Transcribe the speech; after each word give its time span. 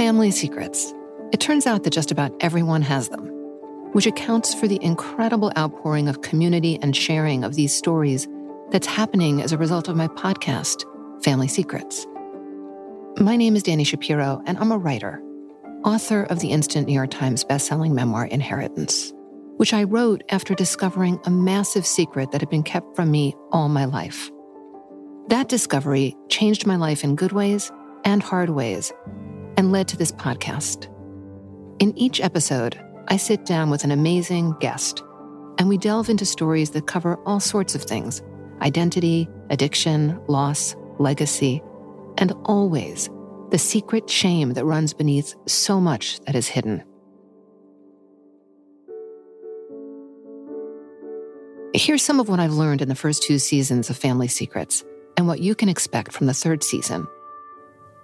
Family 0.00 0.30
secrets. 0.30 0.94
It 1.30 1.40
turns 1.40 1.66
out 1.66 1.82
that 1.82 1.92
just 1.92 2.10
about 2.10 2.32
everyone 2.40 2.80
has 2.80 3.10
them, 3.10 3.26
which 3.92 4.06
accounts 4.06 4.54
for 4.54 4.66
the 4.66 4.82
incredible 4.82 5.52
outpouring 5.58 6.08
of 6.08 6.22
community 6.22 6.78
and 6.80 6.96
sharing 6.96 7.44
of 7.44 7.54
these 7.54 7.76
stories 7.76 8.26
that's 8.70 8.86
happening 8.86 9.42
as 9.42 9.52
a 9.52 9.58
result 9.58 9.88
of 9.88 9.96
my 9.96 10.08
podcast, 10.08 10.86
Family 11.22 11.48
Secrets. 11.48 12.06
My 13.18 13.36
name 13.36 13.54
is 13.56 13.62
Danny 13.62 13.84
Shapiro, 13.84 14.42
and 14.46 14.56
I'm 14.56 14.72
a 14.72 14.78
writer, 14.78 15.22
author 15.84 16.22
of 16.22 16.40
the 16.40 16.50
instant 16.50 16.86
New 16.86 16.94
York 16.94 17.10
Times 17.10 17.44
bestselling 17.44 17.92
memoir, 17.92 18.24
Inheritance, 18.24 19.12
which 19.58 19.74
I 19.74 19.82
wrote 19.82 20.24
after 20.30 20.54
discovering 20.54 21.20
a 21.26 21.30
massive 21.30 21.84
secret 21.84 22.30
that 22.30 22.40
had 22.40 22.48
been 22.48 22.62
kept 22.62 22.96
from 22.96 23.10
me 23.10 23.34
all 23.52 23.68
my 23.68 23.84
life. 23.84 24.30
That 25.28 25.50
discovery 25.50 26.16
changed 26.30 26.66
my 26.66 26.76
life 26.76 27.04
in 27.04 27.16
good 27.16 27.32
ways 27.32 27.70
and 28.06 28.22
hard 28.22 28.48
ways 28.48 28.94
and 29.60 29.72
led 29.72 29.86
to 29.86 29.96
this 29.98 30.10
podcast. 30.10 30.86
In 31.80 31.96
each 31.98 32.18
episode, 32.18 32.80
I 33.08 33.18
sit 33.18 33.44
down 33.44 33.68
with 33.68 33.84
an 33.84 33.90
amazing 33.90 34.54
guest 34.58 35.02
and 35.58 35.68
we 35.68 35.76
delve 35.76 36.08
into 36.08 36.24
stories 36.24 36.70
that 36.70 36.86
cover 36.86 37.18
all 37.26 37.40
sorts 37.40 37.74
of 37.74 37.82
things 37.82 38.22
identity, 38.62 39.28
addiction, 39.50 40.18
loss, 40.28 40.74
legacy, 40.98 41.62
and 42.16 42.32
always 42.46 43.10
the 43.50 43.58
secret 43.58 44.08
shame 44.08 44.54
that 44.54 44.64
runs 44.64 44.94
beneath 44.94 45.34
so 45.46 45.78
much 45.78 46.20
that 46.20 46.34
is 46.34 46.48
hidden. 46.48 46.82
Here's 51.74 52.02
some 52.02 52.18
of 52.18 52.30
what 52.30 52.40
I've 52.40 52.54
learned 52.54 52.80
in 52.80 52.88
the 52.88 52.94
first 52.94 53.22
two 53.22 53.38
seasons 53.38 53.90
of 53.90 53.98
Family 53.98 54.28
Secrets 54.28 54.84
and 55.18 55.26
what 55.26 55.40
you 55.40 55.54
can 55.54 55.68
expect 55.68 56.12
from 56.12 56.28
the 56.28 56.34
third 56.34 56.64
season. 56.64 57.06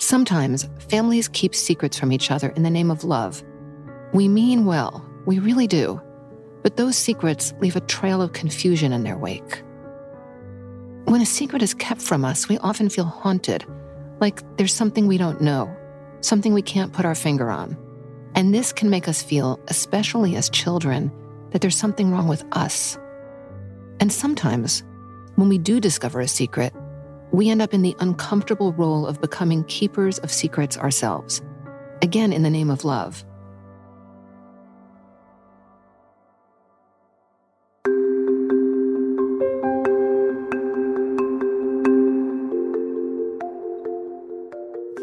Sometimes 0.00 0.66
families 0.88 1.28
keep 1.28 1.54
secrets 1.54 1.98
from 1.98 2.10
each 2.10 2.30
other 2.30 2.48
in 2.56 2.62
the 2.62 2.70
name 2.70 2.90
of 2.90 3.04
love. 3.04 3.44
We 4.14 4.28
mean 4.28 4.64
well, 4.64 5.06
we 5.26 5.38
really 5.38 5.66
do, 5.66 6.00
but 6.62 6.78
those 6.78 6.96
secrets 6.96 7.52
leave 7.60 7.76
a 7.76 7.80
trail 7.80 8.22
of 8.22 8.32
confusion 8.32 8.94
in 8.94 9.04
their 9.04 9.18
wake. 9.18 9.62
When 11.04 11.20
a 11.20 11.26
secret 11.26 11.62
is 11.62 11.74
kept 11.74 12.00
from 12.00 12.24
us, 12.24 12.48
we 12.48 12.56
often 12.58 12.88
feel 12.88 13.04
haunted, 13.04 13.66
like 14.20 14.42
there's 14.56 14.72
something 14.72 15.06
we 15.06 15.18
don't 15.18 15.42
know, 15.42 15.70
something 16.22 16.54
we 16.54 16.62
can't 16.62 16.94
put 16.94 17.04
our 17.04 17.14
finger 17.14 17.50
on. 17.50 17.76
And 18.34 18.54
this 18.54 18.72
can 18.72 18.88
make 18.88 19.06
us 19.06 19.22
feel, 19.22 19.60
especially 19.68 20.34
as 20.34 20.48
children, 20.48 21.12
that 21.50 21.60
there's 21.60 21.76
something 21.76 22.10
wrong 22.10 22.26
with 22.26 22.42
us. 22.52 22.98
And 24.00 24.10
sometimes, 24.10 24.82
when 25.34 25.50
we 25.50 25.58
do 25.58 25.78
discover 25.78 26.20
a 26.20 26.28
secret, 26.28 26.72
we 27.32 27.48
end 27.48 27.62
up 27.62 27.72
in 27.72 27.82
the 27.82 27.96
uncomfortable 28.00 28.72
role 28.72 29.06
of 29.06 29.20
becoming 29.20 29.64
keepers 29.64 30.18
of 30.18 30.30
secrets 30.30 30.76
ourselves, 30.76 31.40
again 32.02 32.32
in 32.32 32.42
the 32.42 32.50
name 32.50 32.70
of 32.70 32.84
love. 32.84 33.24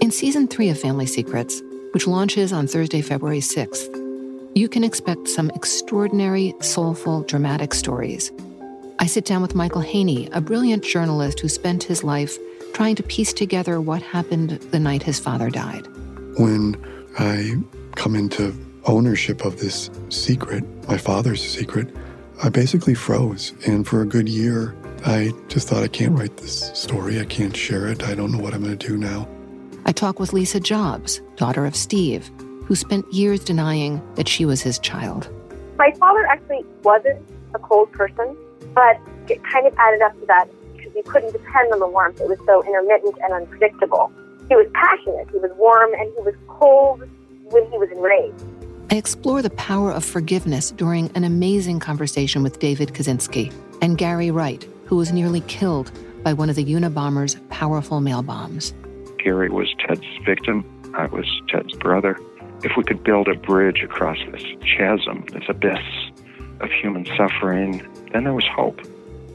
In 0.02 0.12
season 0.12 0.48
three 0.48 0.70
of 0.70 0.80
Family 0.80 1.06
Secrets, 1.06 1.62
which 1.92 2.08
launches 2.08 2.54
on 2.54 2.68
Thursday, 2.68 3.02
February 3.02 3.40
6th, 3.40 3.94
you 4.56 4.70
can 4.70 4.84
expect 4.84 5.28
some 5.28 5.50
extraordinary, 5.52 6.54
soulful, 6.62 7.24
dramatic 7.24 7.74
stories. 7.74 8.32
I 9.00 9.06
sit 9.06 9.26
down 9.26 9.44
with 9.44 9.54
Michael 9.54 9.82
Hainey, 9.82 10.28
a 10.32 10.42
brilliant 10.42 10.84
journalist 10.84 11.40
who 11.40 11.48
spent 11.48 11.84
his 11.84 12.04
life 12.04 12.36
trying 12.74 12.96
to 12.96 13.04
piece 13.04 13.32
together 13.32 13.80
what 13.80 14.02
happened 14.02 14.50
the 14.72 14.80
night 14.80 15.04
his 15.04 15.20
father 15.20 15.52
died. 15.52 15.88
When 16.38 16.76
I 17.20 17.54
come 17.96 18.16
into 18.16 18.56
ownership 18.86 19.46
of 19.46 19.60
this 19.60 19.92
secret, 20.10 20.64
my 20.88 20.98
father's 20.98 21.44
secret, 21.44 21.96
I 22.44 22.50
basically 22.50 22.96
froze. 22.96 23.54
And 23.68 23.88
for 23.88 24.02
a 24.02 24.06
good 24.06 24.28
year, 24.28 24.76
I 25.06 25.32
just 25.48 25.68
thought, 25.68 25.84
I 25.84 25.88
can't 25.88 26.18
write 26.18 26.38
this 26.38 26.72
story. 26.74 27.20
I 27.20 27.26
can't 27.26 27.56
share 27.56 27.88
it. 27.88 28.04
I 28.04 28.16
don't 28.16 28.32
know 28.32 28.40
what 28.40 28.56
I'm 28.56 28.64
going 28.64 28.78
to 28.78 28.88
do 28.88 28.98
now. 28.98 29.28
I 29.86 29.92
talk 29.92 30.20
with 30.20 30.34
Lisa 30.34 30.60
Jobs, 30.60 31.22
daughter 31.36 31.68
of 31.68 31.76
Steve, 31.76 32.32
who 32.66 32.76
spent 32.76 33.12
years 33.14 33.44
denying 33.44 34.02
that 34.16 34.28
she 34.28 34.44
was 34.44 34.62
his 34.62 34.80
child. 34.80 35.30
My 35.78 35.92
father 36.00 36.26
actually 36.26 36.66
wasn't 36.84 37.24
a 37.54 37.60
cold 37.60 37.92
person, 37.92 38.36
but 38.78 39.02
it 39.28 39.44
kind 39.44 39.66
of 39.66 39.74
added 39.80 40.04
up 40.04 40.14
to 40.20 40.26
that 40.28 40.48
because 40.76 40.94
you 40.94 41.02
couldn't 41.02 41.32
depend 41.32 41.74
on 41.74 41.80
the 41.80 41.88
warmth. 41.88 42.22
It 42.22 42.30
was 42.30 42.38
so 42.46 42.64
intermittent 42.64 43.16
and 43.24 43.34
unpredictable. 43.34 44.12
He 44.50 44.56
was 44.56 44.68
passionate, 44.76 45.28
he 45.32 45.40
was 45.40 45.50
warm, 45.58 45.94
and 45.96 46.14
he 46.16 46.22
was 46.22 46.36
cold 46.48 47.00
when 47.50 47.66
he 47.72 47.78
was 47.80 47.90
enraged. 47.90 48.46
I 48.92 48.98
explore 48.98 49.42
the 49.42 49.50
power 49.50 49.92
of 49.92 50.06
forgiveness 50.06 50.70
during 50.70 51.10
an 51.16 51.24
amazing 51.24 51.80
conversation 51.80 52.44
with 52.44 52.60
David 52.60 52.90
Kaczynski 52.90 53.52
and 53.82 53.98
Gary 53.98 54.30
Wright, 54.30 54.64
who 54.86 54.96
was 54.96 55.12
nearly 55.12 55.42
killed 55.42 55.92
by 56.24 56.34
one 56.34 56.48
of 56.52 56.56
the 56.56 56.64
Unabomber's 56.64 57.36
powerful 57.50 58.00
mail 58.00 58.22
bombs. 58.22 58.76
Gary 59.18 59.50
was 59.50 59.74
Ted's 59.88 60.06
victim. 60.24 60.64
I 60.94 61.08
was 61.08 61.26
Ted's 61.50 61.74
brother. 61.74 62.16
If 62.64 62.74
we 62.78 62.84
could 62.84 63.04
build 63.04 63.28
a 63.28 63.34
bridge 63.34 63.82
across 63.84 64.20
this 64.32 64.44
chasm, 64.78 65.26
this 65.34 65.46
abyss 65.50 65.82
of 66.60 66.70
human 66.72 67.06
suffering, 67.18 67.88
then 68.12 68.24
there 68.24 68.34
was 68.34 68.48
hope. 68.48 68.82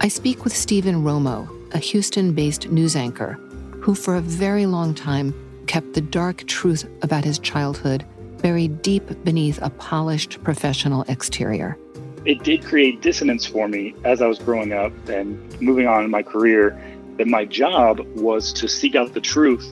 I 0.00 0.08
speak 0.08 0.44
with 0.44 0.56
Stephen 0.56 1.04
Romo, 1.04 1.48
a 1.74 1.78
Houston 1.78 2.32
based 2.32 2.70
news 2.70 2.96
anchor 2.96 3.38
who, 3.80 3.94
for 3.94 4.14
a 4.14 4.20
very 4.20 4.66
long 4.66 4.94
time, 4.94 5.34
kept 5.66 5.94
the 5.94 6.00
dark 6.00 6.46
truth 6.46 6.88
about 7.02 7.24
his 7.24 7.38
childhood 7.38 8.04
buried 8.42 8.82
deep 8.82 9.24
beneath 9.24 9.60
a 9.62 9.70
polished 9.70 10.42
professional 10.42 11.04
exterior. 11.08 11.78
It 12.24 12.42
did 12.42 12.64
create 12.64 13.00
dissonance 13.00 13.46
for 13.46 13.68
me 13.68 13.94
as 14.04 14.20
I 14.20 14.26
was 14.26 14.38
growing 14.38 14.72
up 14.72 14.92
and 15.08 15.60
moving 15.60 15.86
on 15.86 16.04
in 16.04 16.10
my 16.10 16.22
career 16.22 16.80
that 17.18 17.26
my 17.26 17.44
job 17.44 18.00
was 18.16 18.52
to 18.54 18.68
seek 18.68 18.94
out 18.94 19.14
the 19.14 19.20
truth. 19.20 19.68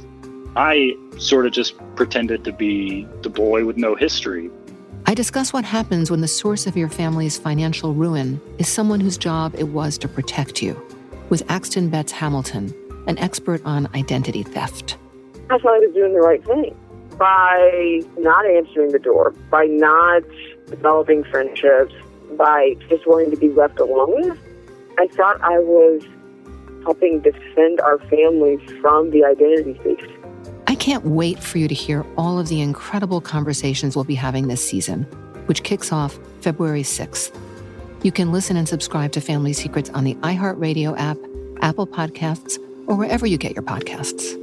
I 0.56 0.97
sort 1.19 1.47
of 1.47 1.53
just 1.53 1.75
pretended 1.94 2.44
to 2.44 2.53
be 2.53 3.06
the 3.22 3.31
boy 3.31 3.65
with 3.65 3.77
no 3.77 3.94
history. 3.94 4.50
I 5.10 5.15
discuss 5.15 5.53
what 5.53 5.65
happens 5.65 6.09
when 6.09 6.21
the 6.21 6.28
source 6.28 6.69
of 6.69 6.76
your 6.76 6.88
family's 6.88 7.37
financial 7.37 7.94
ruin 7.94 8.41
is 8.59 8.69
someone 8.69 9.00
whose 9.00 9.19
job 9.19 9.56
it 9.59 9.65
was 9.65 9.98
to 9.98 10.06
protect 10.06 10.62
you, 10.62 10.81
with 11.31 11.43
Axton 11.50 11.88
Betz 11.88 12.12
Hamilton, 12.12 12.72
an 13.09 13.19
expert 13.19 13.60
on 13.65 13.88
identity 13.97 14.44
theft. 14.44 14.99
I 15.50 15.59
thought 15.59 15.75
I 15.75 15.78
was 15.81 15.93
doing 15.94 16.12
the 16.12 16.20
right 16.20 16.44
thing 16.44 16.76
by 17.19 18.03
not 18.19 18.47
answering 18.47 18.93
the 18.93 19.00
door, 19.00 19.34
by 19.50 19.65
not 19.65 20.22
developing 20.69 21.25
friendships, 21.25 21.93
by 22.37 22.76
just 22.88 23.04
wanting 23.04 23.32
to 23.32 23.37
be 23.37 23.49
left 23.49 23.81
alone. 23.81 24.38
I 24.97 25.09
thought 25.09 25.41
I 25.43 25.59
was 25.59 26.04
helping 26.84 27.19
defend 27.19 27.81
our 27.81 27.99
families 27.99 28.60
from 28.81 29.10
the 29.10 29.25
identity 29.25 29.75
thief. 29.82 30.09
Can't 30.81 31.05
wait 31.05 31.43
for 31.43 31.59
you 31.59 31.69
to 31.69 31.75
hear 31.75 32.07
all 32.17 32.39
of 32.39 32.49
the 32.49 32.63
incredible 32.63 33.21
conversations 33.21 33.95
we'll 33.95 34.07
be 34.07 34.15
having 34.15 34.49
this 34.49 34.67
season, 34.67 35.03
which 35.45 35.63
kicks 35.63 35.93
off 35.93 36.19
February 36.41 36.83
6th. 36.83 37.39
You 38.03 38.11
can 38.11 38.33
listen 38.33 38.57
and 38.57 38.67
subscribe 38.67 39.13
to 39.13 39.21
Family 39.21 39.53
Secrets 39.53 39.91
on 39.91 40.05
the 40.05 40.15
iHeartRadio 40.15 40.99
app, 40.99 41.19
Apple 41.61 41.87
Podcasts, 41.87 42.59
or 42.87 42.97
wherever 42.97 43.27
you 43.27 43.37
get 43.37 43.55
your 43.55 43.63
podcasts. 43.63 44.35